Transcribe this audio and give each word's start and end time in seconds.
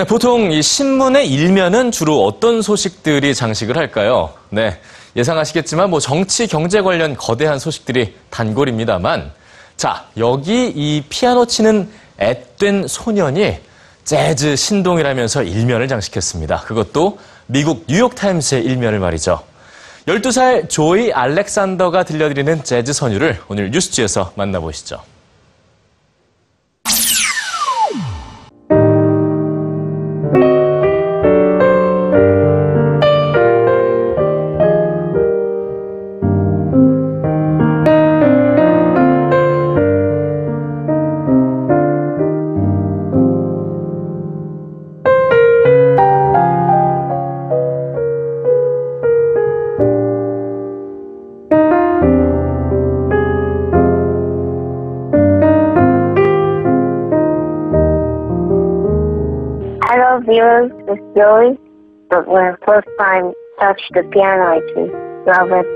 네, 0.00 0.06
보통 0.06 0.50
이 0.50 0.62
신문의 0.62 1.28
일면은 1.28 1.90
주로 1.90 2.24
어떤 2.24 2.62
소식들이 2.62 3.34
장식을 3.34 3.76
할까요? 3.76 4.32
네, 4.48 4.80
예상하시겠지만 5.14 5.90
뭐 5.90 6.00
정치, 6.00 6.46
경제 6.46 6.80
관련 6.80 7.14
거대한 7.14 7.58
소식들이 7.58 8.14
단골입니다만, 8.30 9.30
자, 9.76 10.06
여기 10.16 10.72
이 10.74 11.04
피아노 11.10 11.44
치는 11.44 11.90
앳된 12.18 12.86
소년이 12.88 13.58
재즈 14.04 14.56
신동이라면서 14.56 15.42
일면을 15.42 15.86
장식했습니다. 15.86 16.60
그것도 16.60 17.18
미국 17.44 17.84
뉴욕타임스의 17.86 18.64
일면을 18.64 19.00
말이죠. 19.00 19.42
12살 20.06 20.70
조이 20.70 21.12
알렉산더가 21.12 22.04
들려드리는 22.04 22.64
재즈 22.64 22.94
선율을 22.94 23.38
오늘 23.48 23.70
뉴스지에서 23.70 24.32
만나보시죠. 24.34 25.02
Viewers. 60.40 60.72
It's 60.88 61.60
But 62.08 62.26
when 62.26 62.42
I 62.42 62.54
first 62.64 62.88
time 62.98 63.32
touched 63.58 63.92
the 63.92 64.04
piano, 64.10 64.42
I 64.42 64.60
just 64.60 64.78
love 65.28 65.52
it. 65.52 65.66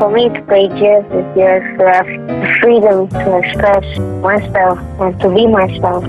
For 0.00 0.10
me, 0.10 0.28
to 0.28 0.42
play 0.48 0.66
jazz 0.70 1.04
is 1.12 1.24
just 1.36 1.78
the 2.18 2.58
freedom 2.60 3.08
to 3.10 3.38
express 3.38 3.98
myself 4.22 4.78
and 5.00 5.20
to 5.20 5.32
be 5.32 5.46
myself. 5.46 6.04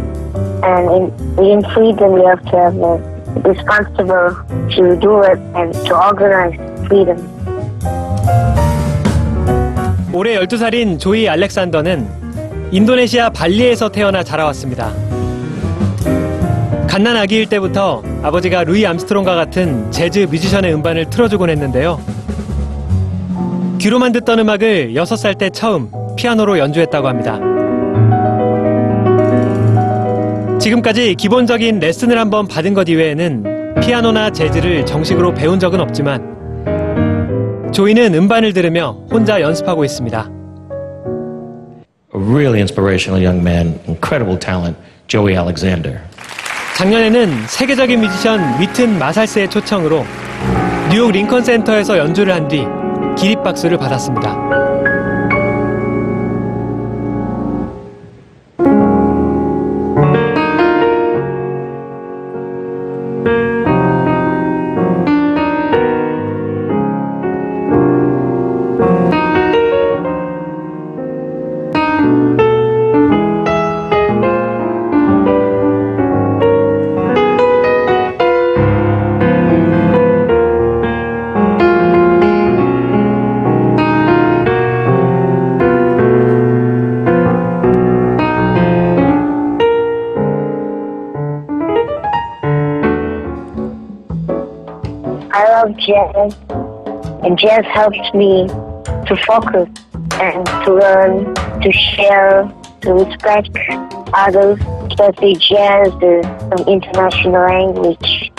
And 0.64 0.90
in, 0.92 1.36
within 1.36 1.64
freedom, 1.74 2.18
you 2.18 2.26
have 2.28 2.44
to 2.52 2.58
have 2.58 2.76
the 2.76 3.18
responsible 3.44 4.36
to 4.76 4.96
do 5.00 5.22
it 5.24 5.40
and 5.56 5.74
to 5.86 5.96
organize 5.96 6.56
freedom. 6.88 7.18
올해 10.14 10.40
12살인 10.40 10.98
조이 11.00 11.30
알렉산더는 11.30 12.08
인도네시아 12.72 13.30
발리에서 13.30 13.90
태어나 13.90 14.24
자라왔습니다. 14.24 14.92
갓난 16.88 17.16
아기일 17.18 17.48
때부터 17.48 18.02
아버지가 18.24 18.64
루이 18.64 18.86
암스트롱과 18.86 19.36
같은 19.36 19.92
재즈 19.92 20.28
뮤지션의 20.32 20.74
음반을 20.74 21.10
틀어주곤 21.12 21.50
했는데요. 21.52 22.00
귀로만 23.78 24.12
듣던 24.14 24.40
음악을 24.40 24.94
6살 24.96 25.38
때 25.38 25.52
처음 25.52 25.92
피아노로 26.16 26.58
연주했다고 26.58 27.08
합니다. 27.08 27.40
지금까지 30.60 31.16
기본적인 31.16 31.80
레슨을 31.80 32.18
한번 32.20 32.48
받은 32.48 32.74
것 32.74 32.90
이외에는 32.90 33.76
피아노나 33.82 34.32
재즈를 34.32 34.86
정식으로 34.86 35.34
배운 35.34 35.60
적은 35.60 35.80
없지만 35.80 36.36
조이는 37.72 38.14
음반을 38.16 38.54
들으며 38.54 38.98
혼자 39.12 39.40
연습하고 39.40 39.86
있습니다. 39.86 40.32
a 42.16 42.22
really 42.22 42.58
inspirational 42.60 43.22
young 43.24 43.40
man, 43.48 43.80
incredible 43.88 44.40
talent, 44.40 44.76
Joey 45.08 45.36
Alexander. 45.36 46.00
작년에는 46.78 47.46
세계적인 47.48 48.00
뮤지션 48.00 48.60
위튼 48.60 48.98
마살스의 48.98 49.50
초청으로 49.50 50.06
뉴욕 50.90 51.12
링컨 51.12 51.44
센터에서 51.44 51.98
연주를 51.98 52.34
한 52.34 52.48
뒤 52.48 52.66
기립박수를 53.18 53.78
받았습니다. 53.78 54.57
Love 95.58 95.76
jazz, 95.78 96.36
and 97.24 97.38
jazz 97.38 97.66
helps 97.74 98.14
me 98.14 98.48
to 99.08 99.16
focus 99.26 99.68
and 100.22 100.46
to 100.64 100.74
learn, 100.74 101.34
to 101.62 101.72
share, 101.72 102.46
to 102.82 102.94
respect 102.94 103.50
others, 104.14 104.60
especially 104.90 105.34
jazz 105.36 105.90
is 106.02 106.26
an 106.54 106.62
international 106.68 107.42
language. 107.50 108.32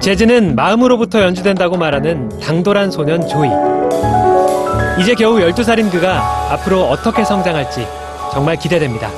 재즈는 0.00 0.56
마음으로부터 0.56 1.22
연주된다고 1.22 1.76
말하는 1.76 2.28
당돌한 2.40 2.90
소년 2.90 3.26
조이. 3.26 3.48
이제 5.00 5.14
겨우 5.14 5.38
12살인 5.38 5.90
그가 5.90 6.50
앞으로 6.52 6.82
어떻게 6.82 7.24
성장할지 7.24 7.86
정말 8.32 8.56
기대됩니다. 8.56 9.08